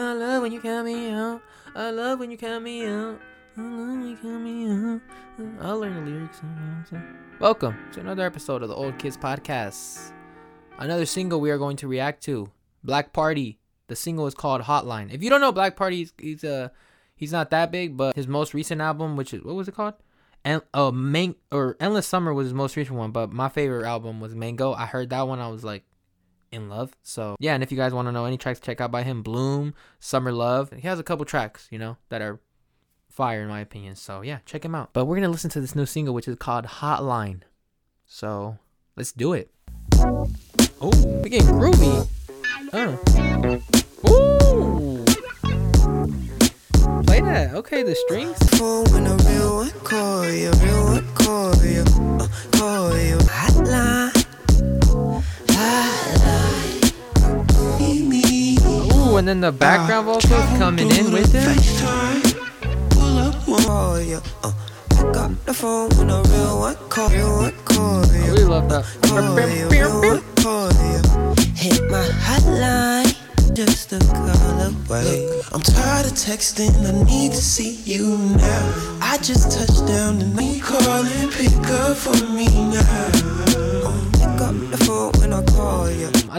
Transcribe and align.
I 0.00 0.14
love 0.14 0.40
when 0.40 0.50
you 0.50 0.62
count 0.62 0.86
me 0.86 1.10
out. 1.10 1.42
I 1.74 1.90
love 1.90 2.20
when 2.20 2.30
you 2.30 2.38
count 2.38 2.64
me 2.64 2.86
out. 2.86 3.20
I 3.54 3.60
love 3.60 3.88
when 3.88 4.08
you 4.08 4.16
count 4.16 4.42
me 4.42 4.66
out. 4.66 5.00
I'll 5.60 5.78
learn 5.78 5.94
the 5.94 6.10
lyrics. 6.10 6.40
Welcome 7.38 7.76
to 7.92 8.00
another 8.00 8.24
episode 8.24 8.62
of 8.62 8.70
the 8.70 8.74
Old 8.74 8.98
Kids 8.98 9.18
Podcast. 9.18 10.12
Another 10.78 11.04
single 11.04 11.38
we 11.38 11.50
are 11.50 11.58
going 11.58 11.76
to 11.76 11.86
react 11.86 12.24
to. 12.24 12.50
Black 12.82 13.12
Party. 13.12 13.58
The 13.88 13.94
single 13.94 14.26
is 14.26 14.32
called 14.34 14.62
Hotline. 14.62 15.12
If 15.12 15.22
you 15.22 15.28
don't 15.28 15.42
know 15.42 15.52
Black 15.52 15.76
Party, 15.76 15.96
he's, 15.96 16.14
he's 16.18 16.44
uh 16.44 16.70
he's 17.14 17.30
not 17.30 17.50
that 17.50 17.70
big, 17.70 17.98
but 17.98 18.16
his 18.16 18.26
most 18.26 18.54
recent 18.54 18.80
album, 18.80 19.18
which 19.18 19.34
is 19.34 19.44
what 19.44 19.54
was 19.54 19.68
it 19.68 19.74
called? 19.74 19.94
And 20.46 20.62
uh, 20.72 20.90
Man- 20.92 21.34
or 21.52 21.76
Endless 21.78 22.06
Summer 22.06 22.32
was 22.32 22.46
his 22.46 22.54
most 22.54 22.74
recent 22.74 22.96
one, 22.96 23.10
but 23.10 23.30
my 23.34 23.50
favorite 23.50 23.84
album 23.84 24.18
was 24.18 24.34
Mango. 24.34 24.72
I 24.72 24.86
heard 24.86 25.10
that 25.10 25.28
one, 25.28 25.40
I 25.40 25.48
was 25.48 25.62
like 25.62 25.84
in 26.52 26.68
love. 26.68 26.92
So 27.02 27.36
yeah, 27.38 27.54
and 27.54 27.62
if 27.62 27.70
you 27.70 27.78
guys 27.78 27.92
want 27.92 28.08
to 28.08 28.12
know 28.12 28.24
any 28.24 28.36
tracks, 28.36 28.60
check 28.60 28.80
out 28.80 28.90
by 28.90 29.02
him, 29.02 29.22
Bloom, 29.22 29.74
Summer 29.98 30.32
Love. 30.32 30.72
He 30.72 30.86
has 30.88 30.98
a 30.98 31.02
couple 31.02 31.24
tracks, 31.24 31.68
you 31.70 31.78
know, 31.78 31.96
that 32.08 32.22
are 32.22 32.40
fire 33.10 33.42
in 33.42 33.48
my 33.48 33.60
opinion. 33.60 33.96
So 33.96 34.22
yeah, 34.22 34.38
check 34.46 34.64
him 34.64 34.74
out. 34.74 34.90
But 34.92 35.04
we're 35.04 35.16
gonna 35.16 35.28
listen 35.28 35.50
to 35.50 35.60
this 35.60 35.74
new 35.74 35.86
single, 35.86 36.14
which 36.14 36.28
is 36.28 36.36
called 36.36 36.66
Hotline. 36.66 37.42
So 38.06 38.58
let's 38.96 39.12
do 39.12 39.32
it. 39.32 39.50
Oh, 40.82 41.20
we 41.22 41.30
getting 41.30 41.48
groovy. 41.48 42.08
Oh. 42.72 42.98
Ooh. 44.08 45.04
Play 47.04 47.20
that. 47.20 47.54
Okay, 47.54 47.82
the 47.82 47.94
strings. 47.94 48.38
And 59.20 59.28
then 59.28 59.40
the 59.42 59.52
background 59.52 60.06
vocals 60.06 60.24
coming 60.56 60.90
in 60.92 61.12
with 61.12 61.34
it. 61.34 61.44
FaceTime. 61.46 62.22
Pull 62.88 63.18
up, 63.18 63.66
call 63.66 64.00
you. 64.00 64.18
Uh, 64.42 64.50
pick 64.88 65.14
up 65.14 65.44
the 65.44 65.52
phone 65.52 65.90
when 65.98 66.08
a 66.08 66.22
real 66.22 66.58
one 66.58 66.76
call, 66.88 67.10
real 67.10 67.36
one 67.36 67.52
call 67.66 68.02
I 68.02 68.26
really 68.28 68.44
love 68.44 68.70
that. 68.70 68.86
Call 69.02 69.38
you, 69.50 69.68
real 69.68 70.00
one 70.00 70.22
call 70.36 70.72
you. 70.88 71.00
Hit 71.54 71.82
my 71.90 72.06
hotline. 72.24 73.12
Just 73.52 73.92
a 73.92 73.98
call 73.98 74.60
away. 74.72 75.28
I'm 75.52 75.60
tired 75.60 76.06
of 76.06 76.12
texting. 76.12 76.72
I 76.88 77.04
need 77.04 77.32
to 77.32 77.42
see 77.42 77.74
you 77.84 78.16
now. 78.16 78.98
I 79.02 79.18
just 79.18 79.52
touched 79.52 79.86
down 79.86 80.22
and 80.22 80.40
I'm 80.40 80.60
calling. 80.60 81.28
Pick 81.28 81.52
up 81.68 81.94
for 81.94 82.16
me 82.32 82.48
now. 82.72 83.19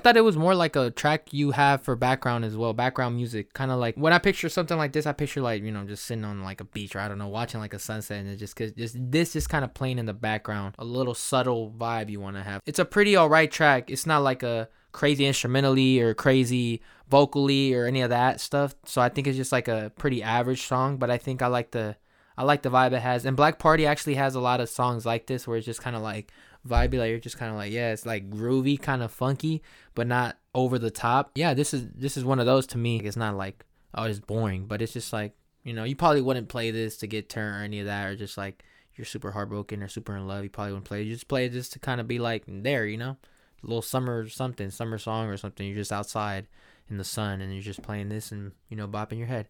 Thought 0.00 0.16
it 0.16 0.22
was 0.22 0.36
more 0.36 0.54
like 0.54 0.74
a 0.74 0.90
track 0.90 1.32
you 1.32 1.52
have 1.52 1.82
for 1.82 1.94
background 1.94 2.44
as 2.44 2.56
well, 2.56 2.72
background 2.72 3.14
music. 3.14 3.52
Kind 3.52 3.70
of 3.70 3.78
like 3.78 3.94
when 3.94 4.12
I 4.12 4.18
picture 4.18 4.48
something 4.48 4.76
like 4.76 4.92
this, 4.92 5.06
I 5.06 5.12
picture 5.12 5.40
like 5.40 5.62
you 5.62 5.70
know 5.70 5.84
just 5.84 6.04
sitting 6.04 6.24
on 6.24 6.42
like 6.42 6.60
a 6.60 6.64
beach 6.64 6.96
or 6.96 7.00
I 7.00 7.06
don't 7.06 7.18
know, 7.18 7.28
watching 7.28 7.60
like 7.60 7.74
a 7.74 7.78
sunset, 7.78 8.18
and 8.18 8.28
it 8.28 8.36
just 8.36 8.56
cause 8.56 8.72
just 8.72 8.96
this 8.98 9.32
just 9.32 9.48
kind 9.48 9.64
of 9.64 9.72
playing 9.72 9.98
in 9.98 10.06
the 10.06 10.14
background, 10.14 10.74
a 10.78 10.84
little 10.84 11.14
subtle 11.14 11.70
vibe 11.70 12.10
you 12.10 12.20
want 12.20 12.36
to 12.36 12.42
have. 12.42 12.60
It's 12.66 12.78
a 12.78 12.84
pretty 12.84 13.16
alright 13.16 13.50
track. 13.50 13.90
It's 13.90 14.06
not 14.06 14.22
like 14.22 14.42
a 14.42 14.68
crazy 14.92 15.24
instrumentally 15.24 16.00
or 16.00 16.14
crazy 16.14 16.82
vocally 17.08 17.74
or 17.74 17.86
any 17.86 18.00
of 18.00 18.10
that 18.10 18.40
stuff. 18.40 18.74
So 18.84 19.00
I 19.00 19.08
think 19.08 19.26
it's 19.26 19.36
just 19.36 19.52
like 19.52 19.68
a 19.68 19.92
pretty 19.96 20.22
average 20.22 20.66
song, 20.66 20.96
but 20.96 21.10
I 21.10 21.18
think 21.18 21.42
I 21.42 21.46
like 21.46 21.70
the 21.70 21.96
I 22.40 22.42
like 22.44 22.62
the 22.62 22.70
vibe 22.70 22.92
it 22.94 23.02
has. 23.02 23.26
And 23.26 23.36
Black 23.36 23.58
Party 23.58 23.84
actually 23.84 24.14
has 24.14 24.34
a 24.34 24.40
lot 24.40 24.62
of 24.62 24.70
songs 24.70 25.04
like 25.04 25.26
this 25.26 25.46
where 25.46 25.58
it's 25.58 25.66
just 25.66 25.82
kind 25.82 25.94
of 25.94 26.00
like 26.00 26.32
vibey, 26.66 26.98
like 26.98 27.10
you're 27.10 27.18
just 27.18 27.36
kind 27.36 27.50
of 27.50 27.58
like, 27.58 27.70
yeah, 27.70 27.92
it's 27.92 28.06
like 28.06 28.30
groovy, 28.30 28.80
kind 28.80 29.02
of 29.02 29.12
funky, 29.12 29.62
but 29.94 30.06
not 30.06 30.38
over 30.54 30.78
the 30.78 30.90
top. 30.90 31.32
Yeah, 31.34 31.52
this 31.52 31.74
is 31.74 31.88
this 31.94 32.16
is 32.16 32.24
one 32.24 32.40
of 32.40 32.46
those 32.46 32.66
to 32.68 32.78
me. 32.78 32.98
It's 33.00 33.14
not 33.14 33.36
like 33.36 33.66
oh, 33.94 34.04
it's 34.04 34.20
boring, 34.20 34.64
but 34.64 34.80
it's 34.80 34.94
just 34.94 35.12
like 35.12 35.34
you 35.64 35.74
know, 35.74 35.84
you 35.84 35.94
probably 35.94 36.22
wouldn't 36.22 36.48
play 36.48 36.70
this 36.70 36.96
to 36.98 37.06
get 37.06 37.28
turned 37.28 37.60
or 37.60 37.62
any 37.62 37.80
of 37.80 37.86
that, 37.86 38.06
or 38.06 38.16
just 38.16 38.38
like 38.38 38.64
you're 38.94 39.04
super 39.04 39.32
heartbroken 39.32 39.82
or 39.82 39.88
super 39.88 40.16
in 40.16 40.26
love. 40.26 40.42
You 40.42 40.48
probably 40.48 40.72
wouldn't 40.72 40.86
play. 40.86 41.02
it. 41.02 41.08
You 41.08 41.12
just 41.12 41.28
play 41.28 41.44
it 41.44 41.52
just 41.52 41.74
to 41.74 41.78
kind 41.78 42.00
of 42.00 42.08
be 42.08 42.18
like 42.18 42.44
there, 42.48 42.86
you 42.86 42.96
know, 42.96 43.18
a 43.62 43.66
little 43.66 43.82
summer 43.82 44.26
something, 44.30 44.70
summer 44.70 44.96
song 44.96 45.26
or 45.26 45.36
something. 45.36 45.66
You're 45.66 45.76
just 45.76 45.92
outside 45.92 46.46
in 46.88 46.96
the 46.96 47.04
sun 47.04 47.42
and 47.42 47.52
you're 47.52 47.60
just 47.60 47.82
playing 47.82 48.08
this 48.08 48.32
and 48.32 48.52
you 48.70 48.78
know 48.78 48.88
bopping 48.88 49.18
your 49.18 49.26
head. 49.26 49.46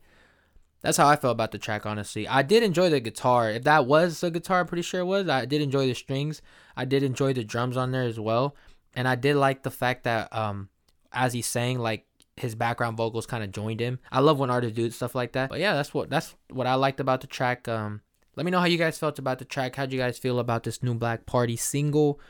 That's 0.83 0.97
how 0.97 1.07
I 1.07 1.17
felt 1.17 1.33
about 1.33 1.51
the 1.51 1.59
track, 1.59 1.85
honestly. 1.85 2.27
I 2.27 2.43
did 2.43 2.63
enjoy 2.63 2.89
the 2.89 3.01
guitar. 3.01 3.51
If 3.51 3.65
that 3.65 3.87
was 3.87 4.23
a 4.23 4.31
guitar, 4.31 4.61
I'm 4.61 4.67
pretty 4.67 4.83
sure 4.83 5.01
it 5.01 5.05
was. 5.05 5.29
I 5.29 5.45
did 5.45 5.61
enjoy 5.61 5.87
the 5.87 5.95
strings. 5.95 6.41
I 6.77 6.85
did 6.85 7.03
enjoy 7.03 7.35
the 7.35 7.45
drums 7.45 7.77
on 7.77 7.93
there 7.93 8.05
as 8.05 8.19
well. 8.19 8.57
And 8.95 9.07
I 9.07 9.15
did 9.15 9.37
like 9.37 9.63
the 9.63 9.71
fact 9.71 10.05
that 10.05 10.35
um 10.35 10.69
as 11.13 11.33
he's 11.33 11.47
saying, 11.47 11.79
like 11.79 12.07
his 12.37 12.55
background 12.55 12.97
vocals 12.97 13.27
kind 13.27 13.45
of 13.45 13.53
joined 13.53 13.81
him. 13.81 13.99
I 14.11 14.21
love 14.21 14.39
when 14.39 14.51
artists 14.51 14.77
do 14.77 14.91
stuff 14.91 15.15
like 15.15 15.33
that. 15.33 15.51
But 15.51 15.61
yeah, 15.61 15.75
that's 15.75 15.93
what 15.93 16.09
that's 16.09 16.35
what 16.51 16.67
I 16.67 16.75
liked 16.75 17.01
about 17.01 17.21
the 17.21 17.27
track. 17.27 17.69
Um 17.69 18.01
let 18.37 18.47
me 18.47 18.51
know 18.51 18.61
how 18.61 18.67
you 18.67 18.79
guys 18.79 18.99
felt 18.99 19.19
about 19.19 19.39
the 19.39 19.45
track. 19.45 19.77
How'd 19.77 19.93
you 19.93 19.99
guys 19.99 20.19
feel 20.19 20.39
about 20.39 20.63
this 20.63 20.83
new 20.83 20.95
Black 20.95 21.27
Party 21.27 21.57
single? 21.57 22.21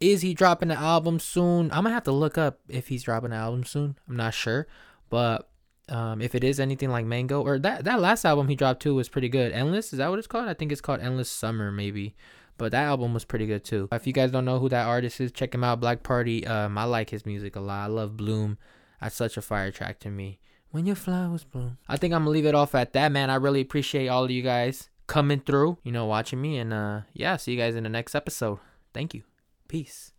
Is 0.00 0.22
he 0.22 0.34
dropping 0.34 0.72
an 0.72 0.78
album 0.78 1.20
soon? 1.20 1.70
I'm 1.70 1.84
gonna 1.84 1.94
have 1.94 2.02
to 2.04 2.12
look 2.12 2.36
up 2.36 2.58
if 2.68 2.88
he's 2.88 3.04
dropping 3.04 3.30
an 3.30 3.38
album 3.38 3.64
soon. 3.64 3.96
I'm 4.08 4.16
not 4.16 4.34
sure. 4.34 4.66
But 5.08 5.48
um, 5.88 6.20
if 6.20 6.34
it 6.34 6.44
is 6.44 6.60
anything 6.60 6.90
like 6.90 7.04
Mango 7.04 7.42
or 7.42 7.58
that 7.58 7.84
that 7.84 8.00
last 8.00 8.24
album 8.24 8.48
he 8.48 8.54
dropped 8.54 8.82
too 8.82 8.94
was 8.94 9.08
pretty 9.08 9.28
good. 9.28 9.52
Endless 9.52 9.92
is 9.92 9.98
that 9.98 10.08
what 10.08 10.18
it's 10.18 10.28
called? 10.28 10.48
I 10.48 10.54
think 10.54 10.72
it's 10.72 10.80
called 10.80 11.00
Endless 11.00 11.30
Summer 11.30 11.70
maybe. 11.70 12.14
But 12.58 12.72
that 12.72 12.84
album 12.84 13.14
was 13.14 13.24
pretty 13.24 13.46
good 13.46 13.64
too. 13.64 13.88
If 13.90 14.06
you 14.06 14.12
guys 14.12 14.30
don't 14.30 14.44
know 14.44 14.58
who 14.58 14.68
that 14.68 14.86
artist 14.86 15.20
is, 15.20 15.32
check 15.32 15.54
him 15.54 15.64
out. 15.64 15.80
Black 15.80 16.02
Party. 16.02 16.46
Um, 16.46 16.76
I 16.78 16.84
like 16.84 17.10
his 17.10 17.26
music 17.26 17.56
a 17.56 17.60
lot. 17.60 17.84
I 17.84 17.86
love 17.86 18.16
Bloom. 18.16 18.58
That's 19.00 19.16
such 19.16 19.36
a 19.36 19.42
fire 19.42 19.72
track 19.72 19.98
to 20.00 20.10
me. 20.10 20.38
When 20.70 20.86
your 20.86 20.96
flowers 20.96 21.44
bloom. 21.44 21.76
I 21.86 21.96
think 21.96 22.14
I'm 22.14 22.22
gonna 22.22 22.30
leave 22.30 22.46
it 22.46 22.54
off 22.54 22.74
at 22.74 22.94
that, 22.94 23.12
man. 23.12 23.28
I 23.30 23.34
really 23.34 23.60
appreciate 23.60 24.08
all 24.08 24.24
of 24.24 24.30
you 24.30 24.42
guys 24.42 24.88
coming 25.06 25.40
through, 25.40 25.78
you 25.82 25.92
know, 25.92 26.06
watching 26.06 26.40
me, 26.40 26.56
and 26.56 26.72
uh, 26.72 27.00
yeah, 27.12 27.36
see 27.36 27.52
you 27.52 27.58
guys 27.58 27.74
in 27.74 27.82
the 27.82 27.90
next 27.90 28.14
episode. 28.14 28.58
Thank 28.94 29.12
you. 29.12 29.22
Peace. 29.68 30.12